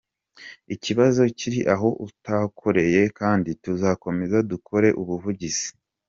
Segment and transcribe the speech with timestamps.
[0.75, 5.67] Ikibazo kiri aho utakoreye kandi tuzakomeza dukore ubuvugizi.